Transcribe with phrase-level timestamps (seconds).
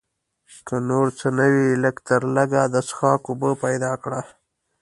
[0.67, 4.21] که نور څه نه وي لږ تر لږه د څښاک اوبه پیدا کړو.